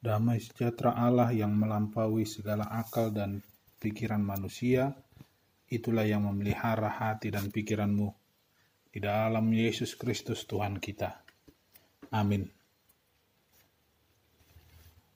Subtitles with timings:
[0.00, 3.44] Damai sejahtera Allah yang melampaui segala akal dan
[3.76, 4.96] pikiran manusia,
[5.68, 8.08] itulah yang memelihara hati dan pikiranmu
[8.88, 11.20] di dalam Yesus Kristus Tuhan kita.
[12.16, 12.48] Amin.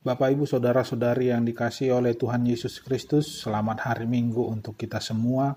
[0.04, 5.56] Bapak, Ibu, Saudara-saudari yang dikasih oleh Tuhan Yesus Kristus, selamat hari Minggu untuk kita semua.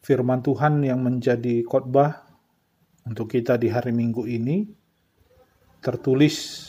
[0.00, 2.24] Firman Tuhan yang menjadi khotbah
[3.04, 4.64] untuk kita di hari Minggu ini
[5.84, 6.64] tertulis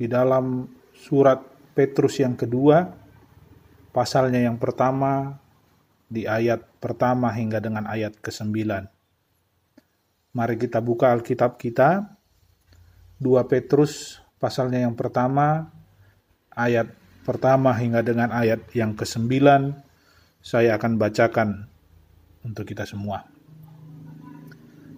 [0.00, 0.64] di dalam
[0.96, 1.44] surat
[1.76, 2.88] Petrus yang kedua,
[3.92, 5.36] pasalnya yang pertama,
[6.08, 8.64] di ayat pertama hingga dengan ayat ke-9.
[10.32, 12.16] Mari kita buka Alkitab kita,
[13.20, 15.68] 2 Petrus pasalnya yang pertama,
[16.56, 16.96] ayat
[17.28, 19.28] pertama hingga dengan ayat yang ke-9,
[20.40, 21.68] saya akan bacakan
[22.40, 23.28] untuk kita semua.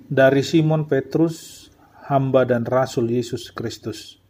[0.07, 1.66] Dari Simon Petrus,
[2.07, 4.21] hamba dan rasul Yesus Kristus,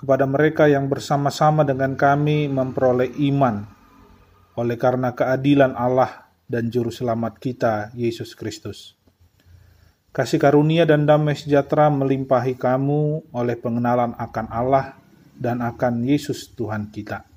[0.00, 3.68] kepada mereka yang bersama-sama dengan kami memperoleh iman
[4.56, 8.96] oleh karena keadilan Allah dan juru selamat kita Yesus Kristus.
[10.08, 14.96] Kasih karunia dan damai sejahtera melimpahi kamu oleh pengenalan akan Allah
[15.36, 17.28] dan akan Yesus Tuhan kita.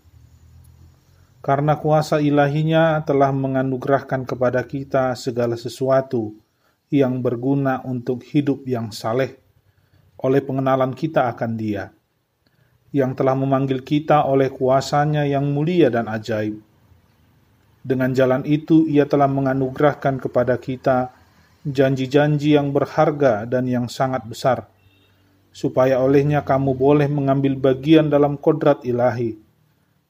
[1.43, 6.31] Karena kuasa ilahinya telah menganugerahkan kepada kita segala sesuatu
[6.87, 9.35] yang berguna untuk hidup yang saleh
[10.23, 11.91] oleh pengenalan kita akan dia
[12.93, 16.61] yang telah memanggil kita oleh kuasanya yang mulia dan ajaib.
[17.83, 21.11] Dengan jalan itu ia telah menganugerahkan kepada kita
[21.65, 24.69] janji-janji yang berharga dan yang sangat besar,
[25.51, 29.35] supaya olehnya kamu boleh mengambil bagian dalam kodrat ilahi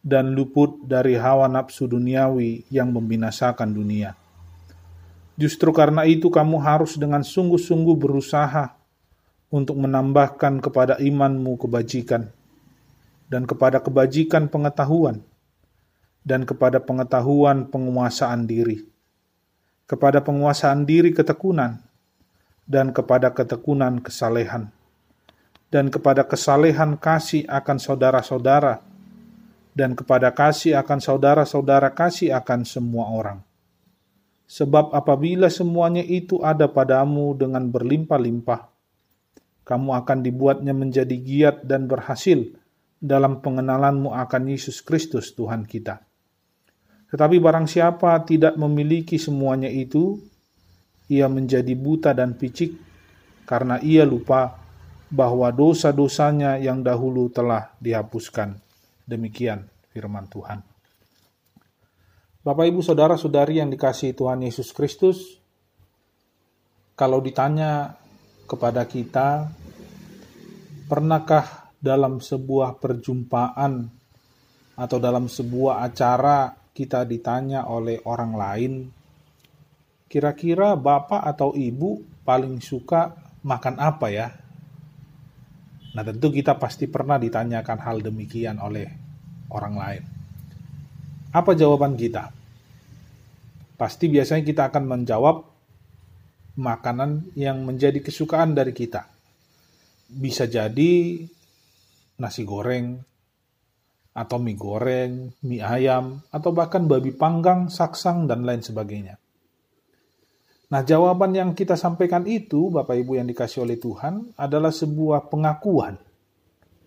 [0.03, 4.19] dan luput dari hawa nafsu duniawi yang membinasakan dunia.
[5.39, 8.75] Justru karena itu kamu harus dengan sungguh-sungguh berusaha
[9.49, 12.29] untuk menambahkan kepada imanmu kebajikan,
[13.33, 15.25] dan kepada kebajikan pengetahuan,
[16.21, 18.85] dan kepada pengetahuan penguasaan diri,
[19.89, 21.81] kepada penguasaan diri ketekunan,
[22.69, 24.69] dan kepada ketekunan kesalehan,
[25.73, 28.85] dan kepada kesalehan kasih akan saudara-saudara,
[29.73, 33.41] dan kepada kasih akan saudara-saudara kasih akan semua orang.
[34.45, 38.69] Sebab apabila semuanya itu ada padamu dengan berlimpah-limpah,
[39.65, 42.61] kamu akan dibuatnya menjadi giat dan berhasil
[43.03, 45.99] dalam pengenalanmu akan Yesus Kristus Tuhan kita.
[47.11, 50.15] Tetapi barang siapa tidak memiliki semuanya itu,
[51.11, 52.79] ia menjadi buta dan picik
[53.43, 54.55] karena ia lupa
[55.11, 58.55] bahwa dosa-dosanya yang dahulu telah dihapuskan.
[59.03, 60.63] Demikian firman Tuhan.
[62.43, 65.37] Bapak, Ibu, Saudara-saudari yang dikasihi Tuhan Yesus Kristus,
[66.97, 67.93] kalau ditanya
[68.49, 69.47] kepada kita,
[70.89, 73.91] pernahkah dalam sebuah perjumpaan
[74.79, 78.73] atau dalam sebuah acara kita ditanya oleh orang lain,
[80.07, 83.11] kira-kira bapak atau ibu paling suka
[83.43, 84.31] makan apa ya?
[85.93, 88.87] Nah, tentu kita pasti pernah ditanyakan hal demikian oleh
[89.51, 90.03] orang lain.
[91.35, 92.33] Apa jawaban kita?
[93.77, 95.45] Pasti biasanya kita akan menjawab
[96.57, 99.05] makanan yang menjadi kesukaan dari kita.
[100.09, 101.21] Bisa jadi
[102.19, 103.01] nasi goreng,
[104.13, 109.17] atau mie goreng, mie ayam, atau bahkan babi panggang, saksang, dan lain sebagainya.
[110.69, 115.97] Nah, jawaban yang kita sampaikan itu, Bapak Ibu yang dikasih oleh Tuhan, adalah sebuah pengakuan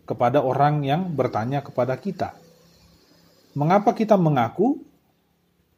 [0.06, 2.34] kepada orang yang bertanya kepada kita.
[3.58, 4.82] Mengapa kita mengaku?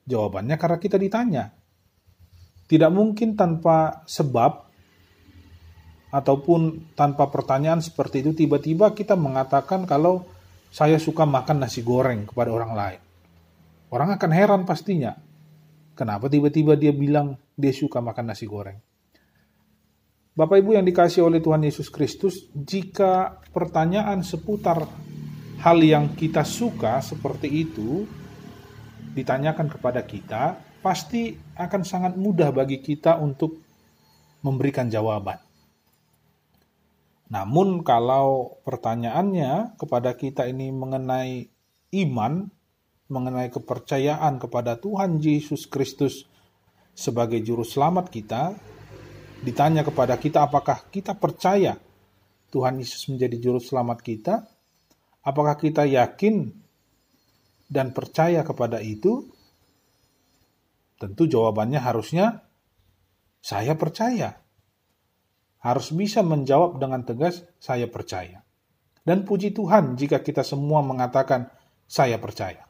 [0.08, 1.44] Jawabannya karena kita ditanya.
[2.68, 4.67] Tidak mungkin tanpa sebab
[6.08, 10.24] ataupun tanpa pertanyaan seperti itu tiba-tiba kita mengatakan kalau
[10.68, 13.00] saya suka makan nasi goreng kepada orang lain.
[13.88, 15.16] Orang akan heran pastinya.
[15.96, 18.78] Kenapa tiba-tiba dia bilang dia suka makan nasi goreng?
[20.38, 24.86] Bapak Ibu yang dikasih oleh Tuhan Yesus Kristus, jika pertanyaan seputar
[25.58, 28.06] hal yang kita suka seperti itu
[29.18, 33.58] ditanyakan kepada kita, pasti akan sangat mudah bagi kita untuk
[34.46, 35.47] memberikan jawaban.
[37.28, 41.44] Namun kalau pertanyaannya kepada kita ini mengenai
[41.92, 42.48] iman,
[43.12, 46.24] mengenai kepercayaan kepada Tuhan Yesus Kristus
[46.96, 48.56] sebagai juru selamat kita,
[49.44, 51.76] ditanya kepada kita apakah kita percaya
[52.48, 54.34] Tuhan Yesus menjadi juru selamat kita?
[55.20, 56.48] Apakah kita yakin
[57.68, 59.28] dan percaya kepada itu?
[60.96, 62.42] Tentu jawabannya harusnya
[63.38, 64.47] saya percaya
[65.58, 68.42] harus bisa menjawab dengan tegas, saya percaya.
[69.02, 71.48] Dan puji Tuhan jika kita semua mengatakan,
[71.88, 72.68] "Saya percaya."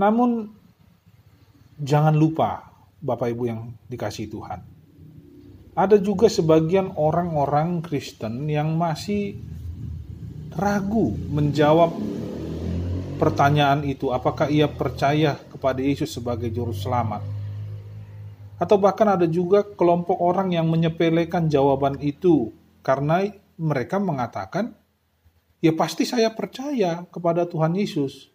[0.00, 0.48] Namun,
[1.78, 2.72] jangan lupa,
[3.02, 4.60] Bapak Ibu yang dikasih Tuhan,
[5.72, 9.36] ada juga sebagian orang-orang Kristen yang masih
[10.52, 11.96] ragu menjawab
[13.16, 17.41] pertanyaan itu, apakah ia percaya kepada Yesus sebagai juru selamat.
[18.62, 22.54] Atau bahkan ada juga kelompok orang yang menyepelekan jawaban itu
[22.86, 23.26] karena
[23.58, 24.70] mereka mengatakan,
[25.58, 28.30] ya pasti saya percaya kepada Tuhan Yesus.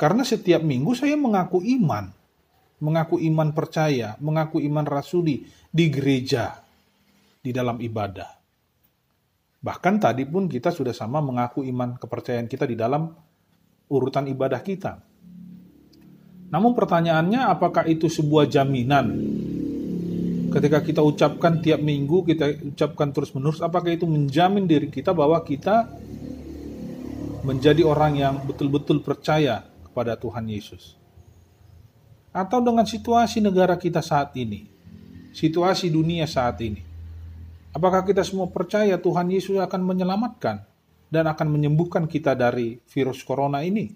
[0.00, 2.08] Karena setiap minggu saya mengaku iman.
[2.80, 6.56] Mengaku iman percaya, mengaku iman rasuli di gereja,
[7.44, 8.32] di dalam ibadah.
[9.60, 13.12] Bahkan tadi pun kita sudah sama mengaku iman kepercayaan kita di dalam
[13.92, 15.04] urutan ibadah kita.
[16.48, 19.12] Namun pertanyaannya apakah itu sebuah jaminan?
[20.56, 25.84] Ketika kita ucapkan tiap minggu, kita ucapkan terus-menerus, apakah itu menjamin diri kita bahwa kita
[27.44, 30.96] menjadi orang yang betul-betul percaya kepada Tuhan Yesus?
[32.32, 34.64] Atau dengan situasi negara kita saat ini,
[35.36, 36.80] situasi dunia saat ini,
[37.76, 40.64] apakah kita semua percaya Tuhan Yesus akan menyelamatkan?
[41.06, 43.94] dan akan menyembuhkan kita dari virus corona ini.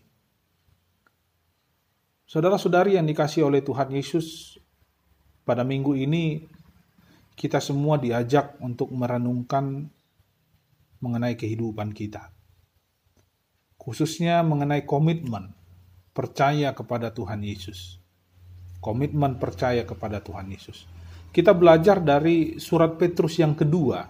[2.31, 4.55] Saudara-saudari yang dikasih oleh Tuhan Yesus,
[5.45, 6.45] pada minggu ini
[7.35, 9.89] kita semua diajak untuk merenungkan
[11.01, 12.29] mengenai kehidupan kita.
[13.81, 15.57] Khususnya mengenai komitmen
[16.13, 17.97] percaya kepada Tuhan Yesus.
[18.85, 20.85] Komitmen percaya kepada Tuhan Yesus.
[21.33, 24.05] Kita belajar dari surat Petrus yang kedua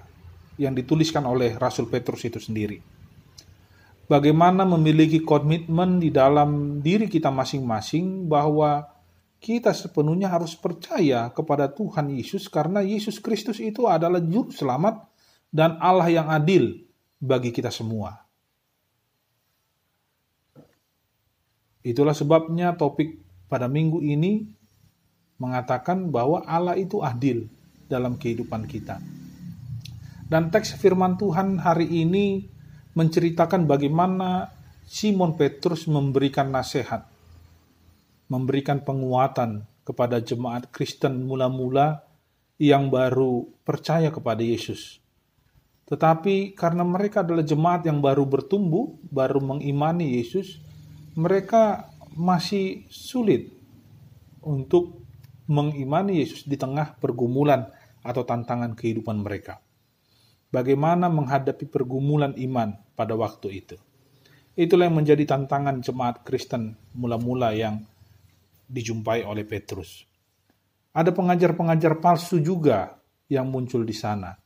[0.59, 2.82] yang dituliskan oleh Rasul Petrus itu sendiri.
[4.11, 8.82] Bagaimana memiliki komitmen di dalam diri kita masing-masing bahwa
[9.40, 15.08] kita sepenuhnya harus percaya kepada Tuhan Yesus karena Yesus Kristus itu adalah juru selamat
[15.48, 16.84] dan Allah yang adil
[17.16, 18.20] bagi kita semua.
[21.81, 23.16] Itulah sebabnya topik
[23.48, 24.44] pada minggu ini
[25.40, 27.48] mengatakan bahwa Allah itu adil
[27.88, 29.00] dalam kehidupan kita.
[30.28, 32.44] Dan teks firman Tuhan hari ini
[32.94, 34.52] menceritakan bagaimana
[34.86, 37.08] Simon Petrus memberikan nasihat,
[38.31, 42.06] memberikan penguatan kepada jemaat Kristen mula-mula
[42.62, 45.03] yang baru percaya kepada Yesus.
[45.91, 50.62] Tetapi karena mereka adalah jemaat yang baru bertumbuh, baru mengimani Yesus,
[51.19, 53.50] mereka masih sulit
[54.38, 55.03] untuk
[55.50, 57.67] mengimani Yesus di tengah pergumulan
[58.06, 59.59] atau tantangan kehidupan mereka
[60.50, 63.77] bagaimana menghadapi pergumulan iman pada waktu itu.
[64.59, 67.87] Itulah yang menjadi tantangan jemaat Kristen mula-mula yang
[68.70, 70.06] dijumpai oleh Petrus.
[70.94, 74.38] Ada pengajar-pengajar palsu juga yang muncul di sana,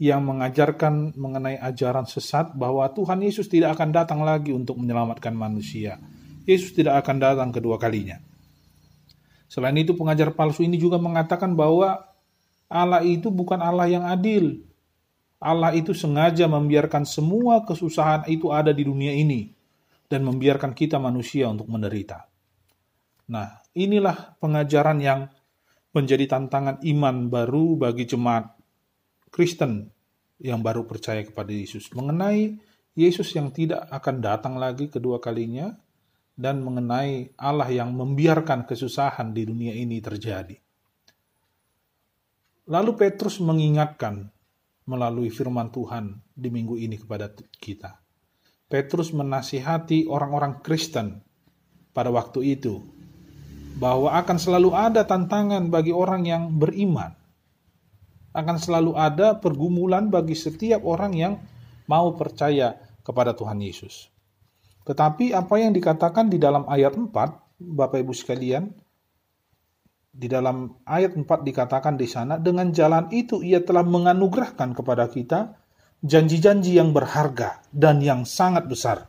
[0.00, 6.00] yang mengajarkan mengenai ajaran sesat bahwa Tuhan Yesus tidak akan datang lagi untuk menyelamatkan manusia.
[6.48, 8.20] Yesus tidak akan datang kedua kalinya.
[9.48, 12.04] Selain itu, pengajar palsu ini juga mengatakan bahwa
[12.68, 14.60] Allah itu bukan Allah yang adil,
[15.40, 19.56] Allah itu sengaja membiarkan semua kesusahan itu ada di dunia ini
[20.10, 22.28] dan membiarkan kita manusia untuk menderita.
[23.28, 25.28] Nah, inilah pengajaran yang
[25.92, 28.56] menjadi tantangan iman baru bagi jemaat
[29.28, 29.92] Kristen
[30.40, 32.56] yang baru percaya kepada Yesus mengenai
[32.98, 35.70] Yesus yang tidak akan datang lagi kedua kalinya
[36.38, 40.54] dan mengenai Allah yang membiarkan kesusahan di dunia ini terjadi.
[42.68, 44.30] Lalu Petrus mengingatkan
[44.86, 47.98] melalui firman Tuhan di minggu ini kepada kita.
[48.68, 51.24] Petrus menasihati orang-orang Kristen
[51.90, 52.97] pada waktu itu
[53.78, 57.14] bahwa akan selalu ada tantangan bagi orang yang beriman.
[58.34, 61.34] Akan selalu ada pergumulan bagi setiap orang yang
[61.86, 64.10] mau percaya kepada Tuhan Yesus.
[64.84, 67.08] Tetapi apa yang dikatakan di dalam ayat 4,
[67.58, 68.68] Bapak Ibu sekalian,
[70.12, 75.54] di dalam ayat 4 dikatakan di sana, dengan jalan itu ia telah menganugerahkan kepada kita
[76.02, 79.06] janji-janji yang berharga dan yang sangat besar.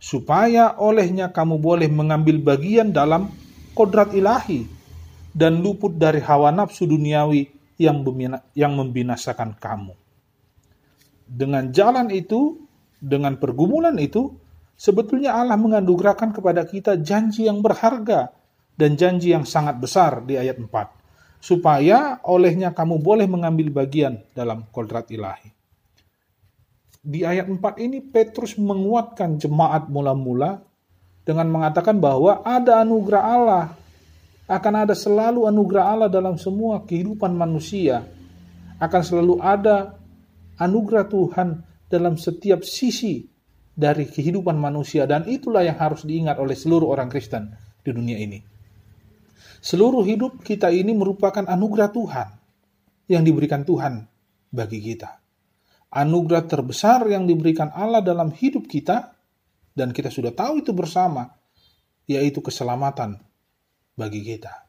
[0.00, 3.28] Supaya olehnya kamu boleh mengambil bagian dalam
[3.74, 4.66] kodrat ilahi
[5.30, 7.50] dan luput dari hawa nafsu duniawi
[7.80, 8.02] yang,
[8.52, 9.94] yang membinasakan kamu.
[11.30, 12.58] Dengan jalan itu,
[12.98, 14.34] dengan pergumulan itu,
[14.74, 18.34] sebetulnya Allah menganugerahkan kepada kita janji yang berharga,
[18.80, 20.72] dan janji yang sangat besar di ayat 4.
[21.40, 25.52] Supaya olehnya kamu boleh mengambil bagian dalam kodrat ilahi.
[27.00, 30.60] Di ayat 4 ini Petrus menguatkan jemaat mula-mula
[31.30, 33.64] dengan mengatakan bahwa ada anugerah Allah.
[34.50, 38.02] Akan ada selalu anugerah Allah dalam semua kehidupan manusia.
[38.82, 39.94] Akan selalu ada
[40.58, 41.48] anugerah Tuhan
[41.86, 43.22] dalam setiap sisi
[43.70, 47.54] dari kehidupan manusia dan itulah yang harus diingat oleh seluruh orang Kristen
[47.86, 48.42] di dunia ini.
[49.62, 52.28] Seluruh hidup kita ini merupakan anugerah Tuhan
[53.06, 54.02] yang diberikan Tuhan
[54.50, 55.22] bagi kita.
[55.94, 59.19] Anugerah terbesar yang diberikan Allah dalam hidup kita
[59.74, 61.30] dan kita sudah tahu itu bersama
[62.10, 63.22] yaitu keselamatan
[63.94, 64.66] bagi kita.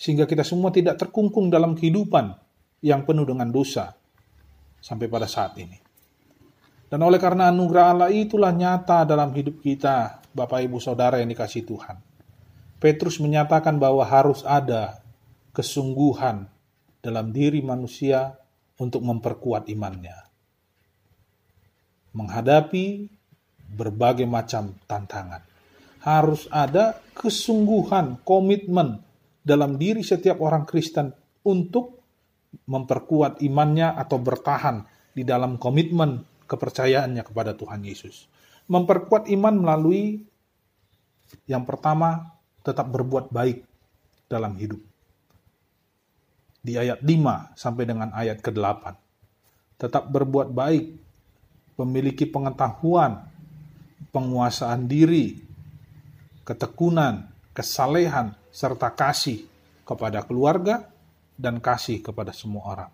[0.00, 2.32] Sehingga kita semua tidak terkungkung dalam kehidupan
[2.80, 3.92] yang penuh dengan dosa
[4.80, 5.76] sampai pada saat ini.
[6.90, 11.68] Dan oleh karena anugerah Allah itulah nyata dalam hidup kita, Bapak Ibu Saudara yang dikasih
[11.68, 12.00] Tuhan.
[12.80, 15.04] Petrus menyatakan bahwa harus ada
[15.52, 16.48] kesungguhan
[17.04, 18.40] dalam diri manusia
[18.80, 20.16] untuk memperkuat imannya.
[22.16, 23.19] Menghadapi
[23.70, 25.42] berbagai macam tantangan.
[26.00, 29.04] Harus ada kesungguhan, komitmen
[29.44, 31.12] dalam diri setiap orang Kristen
[31.44, 32.00] untuk
[32.50, 34.82] memperkuat imannya atau bertahan
[35.14, 38.26] di dalam komitmen kepercayaannya kepada Tuhan Yesus.
[38.70, 40.22] Memperkuat iman melalui
[41.46, 42.34] yang pertama
[42.66, 43.62] tetap berbuat baik
[44.26, 44.82] dalam hidup.
[46.60, 48.82] Di ayat 5 sampai dengan ayat ke-8.
[49.80, 50.84] Tetap berbuat baik,
[51.80, 53.29] memiliki pengetahuan,
[54.10, 55.38] penguasaan diri,
[56.42, 59.46] ketekunan, kesalehan, serta kasih
[59.86, 60.86] kepada keluarga
[61.38, 62.92] dan kasih kepada semua orang.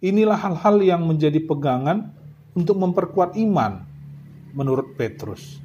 [0.00, 2.10] Inilah hal-hal yang menjadi pegangan
[2.54, 3.84] untuk memperkuat iman
[4.50, 5.62] menurut Petrus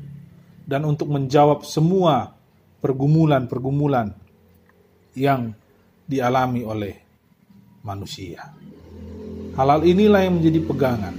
[0.66, 2.34] dan untuk menjawab semua
[2.82, 4.14] pergumulan-pergumulan
[5.18, 5.56] yang
[6.06, 6.94] dialami oleh
[7.82, 8.54] manusia.
[9.56, 11.16] Halal inilah yang menjadi pegangan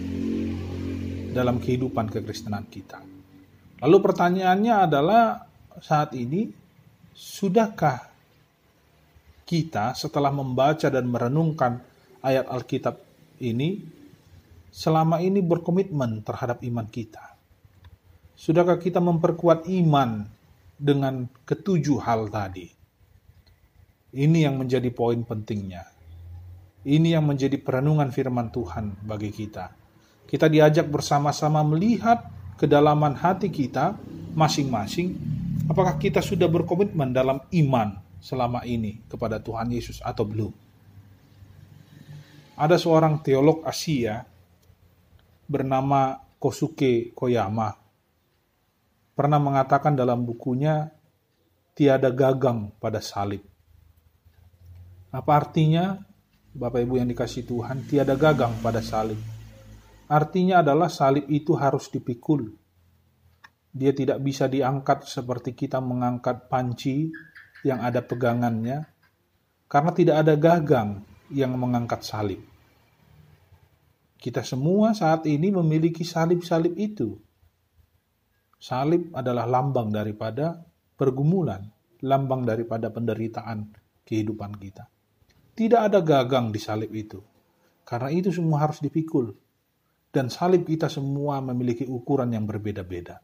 [1.32, 3.15] dalam kehidupan kekristenan kita.
[3.86, 5.46] Lalu pertanyaannya adalah
[5.78, 6.50] saat ini
[7.14, 8.02] sudahkah
[9.46, 11.78] kita setelah membaca dan merenungkan
[12.18, 12.98] ayat Alkitab
[13.38, 13.78] ini
[14.74, 17.38] selama ini berkomitmen terhadap iman kita?
[18.34, 20.26] Sudahkah kita memperkuat iman
[20.74, 22.66] dengan ketujuh hal tadi?
[24.18, 25.86] Ini yang menjadi poin pentingnya.
[26.82, 29.70] Ini yang menjadi perenungan firman Tuhan bagi kita.
[30.26, 33.96] Kita diajak bersama-sama melihat kedalaman hati kita
[34.36, 35.16] masing-masing.
[35.68, 40.52] Apakah kita sudah berkomitmen dalam iman selama ini kepada Tuhan Yesus atau belum?
[42.56, 44.24] Ada seorang teolog Asia
[45.44, 47.76] bernama Kosuke Koyama
[49.16, 50.92] pernah mengatakan dalam bukunya
[51.72, 53.40] tiada gagang pada salib.
[55.12, 55.96] Apa artinya?
[56.56, 59.35] Bapak Ibu yang dikasih Tuhan, tiada gagang pada salib.
[60.06, 62.46] Artinya adalah salib itu harus dipikul.
[63.74, 67.10] Dia tidak bisa diangkat seperti kita mengangkat panci
[67.66, 68.86] yang ada pegangannya,
[69.66, 71.02] karena tidak ada gagang
[71.34, 72.38] yang mengangkat salib.
[74.16, 77.18] Kita semua saat ini memiliki salib-salib itu.
[78.56, 80.56] Salib adalah lambang daripada
[80.96, 81.66] pergumulan,
[82.00, 83.74] lambang daripada penderitaan
[84.06, 84.88] kehidupan kita.
[85.52, 87.20] Tidak ada gagang di salib itu.
[87.84, 89.45] Karena itu semua harus dipikul.
[90.16, 93.20] Dan salib kita semua memiliki ukuran yang berbeda-beda.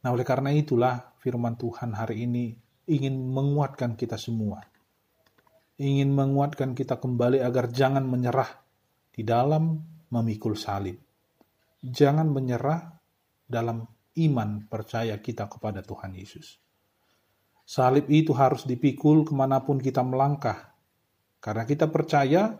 [0.00, 2.56] Nah, oleh karena itulah firman Tuhan hari ini
[2.88, 4.64] ingin menguatkan kita semua.
[5.76, 8.48] Ingin menguatkan kita kembali agar jangan menyerah
[9.12, 10.96] di dalam memikul salib.
[11.84, 12.96] Jangan menyerah
[13.44, 13.84] dalam
[14.16, 16.56] iman percaya kita kepada Tuhan Yesus.
[17.68, 20.72] Salib itu harus dipikul ke mana pun kita melangkah.
[21.36, 22.56] Karena kita percaya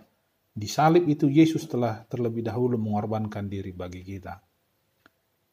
[0.55, 4.39] di salib itu Yesus telah terlebih dahulu mengorbankan diri bagi kita.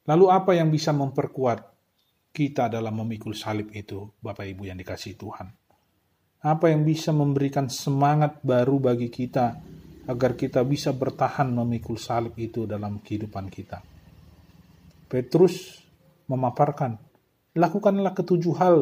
[0.06, 1.66] Lalu apa yang bisa memperkuat
[2.30, 5.50] kita dalam memikul salib itu, Bapak Ibu yang dikasih Tuhan?
[6.42, 9.58] Apa yang bisa memberikan semangat baru bagi kita
[10.10, 13.82] agar kita bisa bertahan memikul salib itu dalam kehidupan kita.
[15.06, 15.82] Petrus
[16.26, 16.98] memaparkan,
[17.54, 18.78] lakukanlah ketujuh hal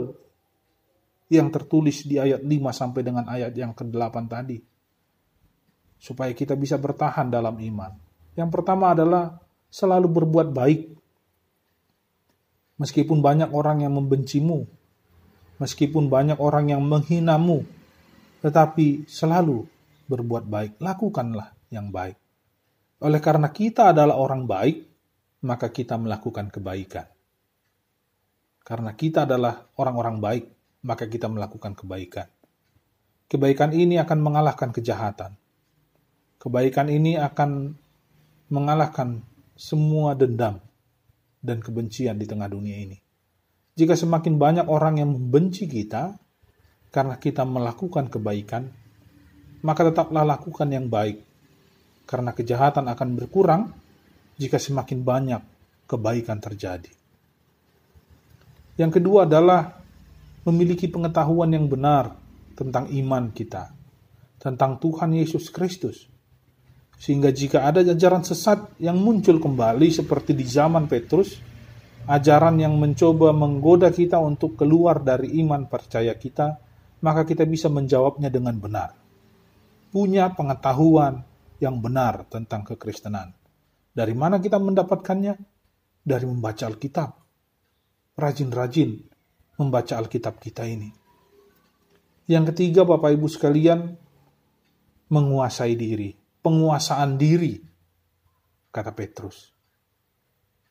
[1.28, 4.58] yang tertulis di ayat 5 sampai dengan ayat yang ke-8 tadi.
[6.00, 7.92] Supaya kita bisa bertahan dalam iman.
[8.40, 9.36] Yang pertama adalah
[9.68, 10.82] selalu berbuat baik.
[12.80, 14.64] Meskipun banyak orang yang membencimu,
[15.60, 17.68] meskipun banyak orang yang menghinamu,
[18.40, 19.68] tetapi selalu
[20.08, 22.16] berbuat baik, lakukanlah yang baik.
[23.04, 24.78] Oleh karena kita adalah orang baik,
[25.44, 27.08] maka kita melakukan kebaikan.
[28.64, 30.46] Karena kita adalah orang-orang baik,
[30.84, 32.28] maka kita melakukan kebaikan.
[33.30, 35.36] Kebaikan ini akan mengalahkan kejahatan.
[36.40, 37.76] Kebaikan ini akan
[38.48, 39.20] mengalahkan
[39.60, 40.64] semua dendam
[41.44, 42.96] dan kebencian di tengah dunia ini.
[43.76, 46.16] Jika semakin banyak orang yang membenci kita
[46.96, 48.72] karena kita melakukan kebaikan,
[49.68, 51.20] maka tetaplah lakukan yang baik,
[52.08, 53.76] karena kejahatan akan berkurang
[54.40, 55.42] jika semakin banyak
[55.92, 56.92] kebaikan terjadi.
[58.80, 59.76] Yang kedua adalah
[60.48, 62.16] memiliki pengetahuan yang benar
[62.56, 63.76] tentang iman kita,
[64.40, 66.08] tentang Tuhan Yesus Kristus.
[67.00, 71.40] Sehingga jika ada ajaran sesat yang muncul kembali seperti di zaman Petrus,
[72.12, 76.60] ajaran yang mencoba menggoda kita untuk keluar dari iman percaya kita,
[77.00, 78.92] maka kita bisa menjawabnya dengan benar.
[79.96, 81.24] Punya pengetahuan
[81.64, 83.32] yang benar tentang kekristenan.
[83.96, 85.40] Dari mana kita mendapatkannya?
[86.04, 87.10] Dari membaca Alkitab.
[88.20, 88.92] Rajin-rajin
[89.56, 90.92] membaca Alkitab kita ini.
[92.28, 93.96] Yang ketiga, Bapak Ibu sekalian,
[95.08, 96.19] menguasai diri.
[96.40, 97.60] Penguasaan diri,
[98.72, 99.60] kata Petrus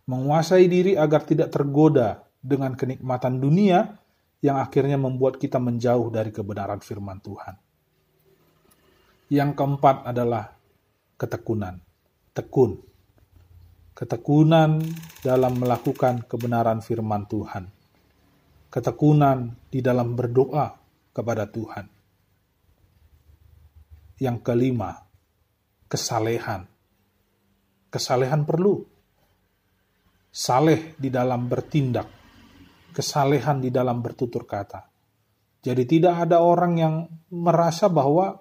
[0.08, 3.92] menguasai diri agar tidak tergoda dengan kenikmatan dunia
[4.40, 7.54] yang akhirnya membuat kita menjauh dari kebenaran firman Tuhan.
[9.28, 10.56] Yang keempat adalah
[11.20, 11.84] ketekunan.
[12.32, 12.80] Tekun.
[13.92, 14.80] Ketekunan
[15.20, 17.68] dalam melakukan kebenaran firman Tuhan.
[18.72, 20.72] Ketekunan di dalam berdoa
[21.12, 21.84] kepada Tuhan.
[24.22, 24.96] Yang kelima,
[25.88, 26.68] kesalehan.
[27.88, 28.85] Kesalehan perlu
[30.28, 32.07] saleh di dalam bertindak,
[32.92, 34.85] kesalehan di dalam bertutur kata.
[35.64, 36.95] Jadi tidak ada orang yang
[37.35, 38.38] merasa bahwa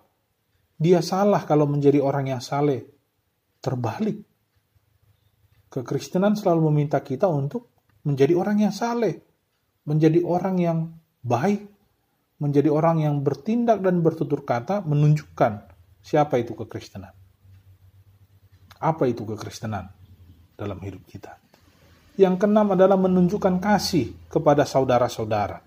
[0.77, 2.85] dia salah kalau menjadi orang yang saleh.
[3.57, 4.21] Terbalik.
[5.67, 7.73] Kekristenan selalu meminta kita untuk
[8.05, 9.19] menjadi orang yang saleh,
[9.83, 10.79] menjadi orang yang
[11.25, 11.67] baik,
[12.39, 15.67] menjadi orang yang bertindak dan bertutur kata menunjukkan
[15.99, 17.26] siapa itu kekristenan.
[18.77, 19.89] Apa itu kekristenan
[20.53, 21.37] dalam hidup kita?
[22.17, 25.61] Yang keenam adalah menunjukkan kasih kepada saudara-saudara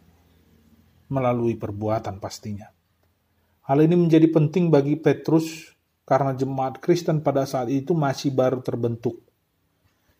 [1.10, 2.70] melalui perbuatan pastinya.
[3.66, 5.70] Hal ini menjadi penting bagi Petrus
[6.02, 9.22] karena jemaat Kristen pada saat itu masih baru terbentuk.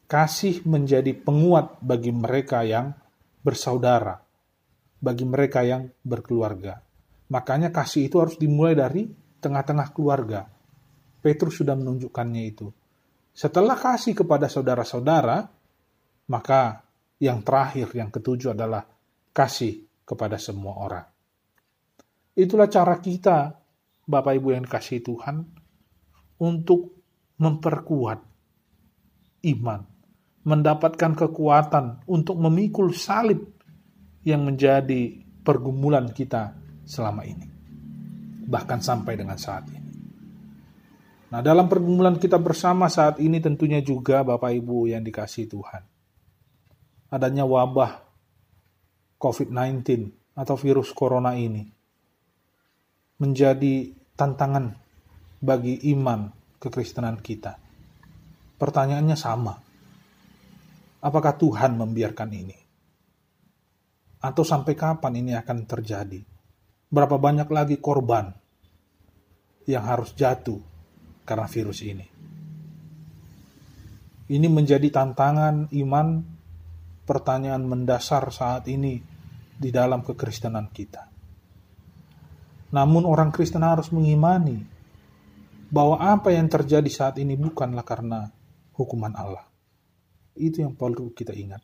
[0.06, 2.94] Kasih menjadi penguat bagi mereka yang
[3.42, 4.22] bersaudara,
[5.02, 6.82] bagi mereka yang berkeluarga.
[7.30, 9.10] Makanya kasih itu harus dimulai dari
[9.42, 10.46] tengah-tengah keluarga.
[11.22, 12.70] Petrus sudah menunjukkannya itu.
[13.40, 15.48] Setelah kasih kepada saudara-saudara,
[16.28, 16.84] maka
[17.16, 18.84] yang terakhir, yang ketujuh adalah
[19.32, 21.06] kasih kepada semua orang.
[22.36, 23.56] Itulah cara kita,
[24.04, 25.40] Bapak Ibu yang kasih Tuhan,
[26.36, 27.00] untuk
[27.40, 28.20] memperkuat
[29.48, 29.80] iman,
[30.44, 33.40] mendapatkan kekuatan untuk memikul salib
[34.20, 36.52] yang menjadi pergumulan kita
[36.84, 37.48] selama ini.
[38.44, 39.79] Bahkan sampai dengan saat ini.
[41.30, 45.82] Nah, dalam pergumulan kita bersama saat ini tentunya juga Bapak Ibu yang dikasih Tuhan
[47.10, 48.06] adanya wabah
[49.18, 49.82] COVID-19
[50.38, 51.66] atau virus corona ini
[53.20, 54.72] menjadi tantangan
[55.42, 57.58] bagi iman kekristenan kita.
[58.56, 59.54] Pertanyaannya sama.
[61.00, 62.56] Apakah Tuhan membiarkan ini?
[64.20, 66.20] Atau sampai kapan ini akan terjadi?
[66.92, 68.28] Berapa banyak lagi korban
[69.64, 70.60] yang harus jatuh
[71.24, 72.06] karena virus ini?
[74.30, 76.06] Ini menjadi tantangan iman
[77.02, 79.02] pertanyaan mendasar saat ini
[79.60, 81.10] di dalam kekristenan kita.
[82.70, 84.62] Namun orang Kristen harus mengimani
[85.68, 88.30] bahwa apa yang terjadi saat ini bukanlah karena
[88.78, 89.44] hukuman Allah.
[90.38, 91.60] Itu yang perlu kita ingat.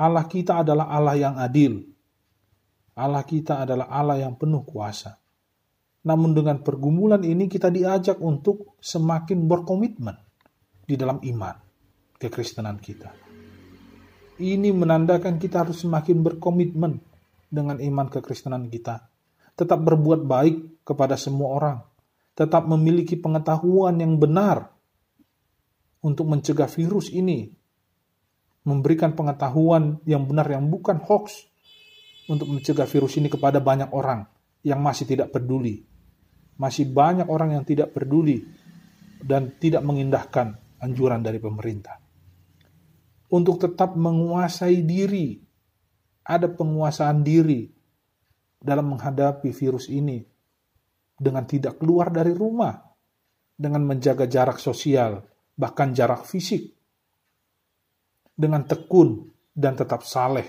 [0.00, 1.84] Allah kita adalah Allah yang adil.
[2.96, 5.19] Allah kita adalah Allah yang penuh kuasa.
[6.00, 10.16] Namun dengan pergumulan ini kita diajak untuk semakin berkomitmen
[10.88, 11.56] di dalam iman
[12.16, 13.12] kekristenan kita.
[14.40, 16.96] Ini menandakan kita harus semakin berkomitmen
[17.52, 19.12] dengan iman kekristenan kita.
[19.52, 21.78] Tetap berbuat baik kepada semua orang.
[22.32, 24.72] Tetap memiliki pengetahuan yang benar
[26.00, 27.52] untuk mencegah virus ini.
[28.64, 31.44] Memberikan pengetahuan yang benar yang bukan hoax
[32.32, 34.24] untuk mencegah virus ini kepada banyak orang
[34.64, 35.89] yang masih tidak peduli.
[36.60, 38.44] Masih banyak orang yang tidak peduli
[39.24, 42.00] dan tidak mengindahkan anjuran dari pemerintah
[43.30, 45.38] untuk tetap menguasai diri.
[46.20, 47.66] Ada penguasaan diri
[48.60, 50.20] dalam menghadapi virus ini
[51.16, 52.76] dengan tidak keluar dari rumah,
[53.56, 55.26] dengan menjaga jarak sosial,
[55.58, 56.70] bahkan jarak fisik,
[58.30, 60.46] dengan tekun dan tetap saleh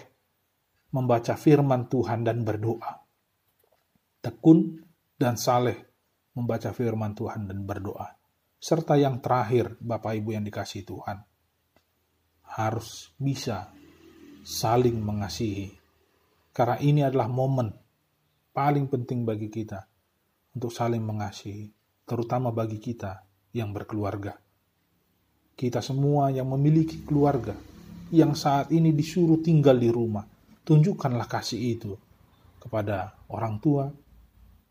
[0.94, 3.02] membaca firman Tuhan dan berdoa.
[4.22, 4.86] Tekun
[5.18, 5.91] dan saleh
[6.38, 8.08] membaca firman Tuhan dan berdoa.
[8.62, 11.18] Serta yang terakhir, Bapak Ibu yang dikasih Tuhan,
[12.56, 13.74] harus bisa
[14.46, 15.74] saling mengasihi.
[16.52, 17.72] Karena ini adalah momen
[18.52, 19.88] paling penting bagi kita
[20.54, 21.72] untuk saling mengasihi,
[22.04, 23.24] terutama bagi kita
[23.56, 24.36] yang berkeluarga.
[25.62, 27.54] kita semua yang memiliki keluarga,
[28.10, 30.26] yang saat ini disuruh tinggal di rumah,
[30.66, 31.94] tunjukkanlah kasih itu
[32.58, 33.86] kepada orang tua,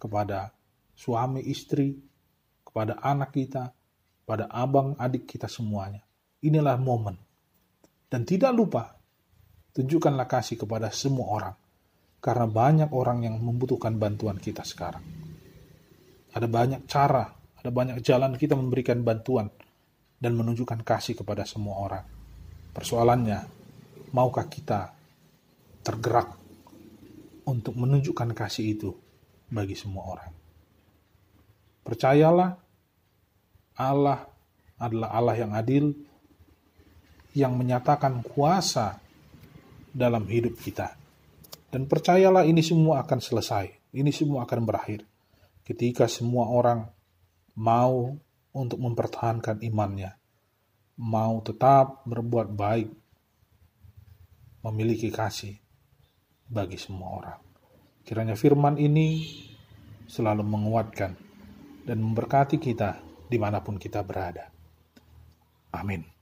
[0.03, 0.51] kepada
[1.01, 1.97] suami istri,
[2.61, 3.73] kepada anak kita,
[4.29, 6.05] pada abang adik kita semuanya.
[6.45, 7.17] Inilah momen.
[8.05, 9.01] Dan tidak lupa,
[9.73, 11.57] tunjukkanlah kasih kepada semua orang.
[12.21, 15.01] Karena banyak orang yang membutuhkan bantuan kita sekarang.
[16.37, 19.49] Ada banyak cara, ada banyak jalan kita memberikan bantuan
[20.21, 22.05] dan menunjukkan kasih kepada semua orang.
[22.77, 23.41] Persoalannya,
[24.13, 24.93] maukah kita
[25.81, 26.29] tergerak
[27.49, 28.91] untuk menunjukkan kasih itu
[29.49, 30.50] bagi semua orang?
[31.81, 32.61] Percayalah,
[33.81, 34.29] Allah
[34.81, 35.93] adalah Allah yang adil,
[37.37, 38.99] yang menyatakan kuasa
[39.91, 40.97] dalam hidup kita.
[41.71, 45.07] Dan percayalah ini semua akan selesai, ini semua akan berakhir.
[45.63, 46.91] Ketika semua orang
[47.55, 48.19] mau
[48.51, 50.19] untuk mempertahankan imannya,
[50.99, 52.91] mau tetap berbuat baik,
[54.67, 55.55] memiliki kasih
[56.51, 57.39] bagi semua orang.
[58.03, 59.23] Kiranya firman ini
[60.11, 61.30] selalu menguatkan
[61.91, 64.47] dan memberkati kita di mana pun kita berada.
[65.75, 66.20] Amin.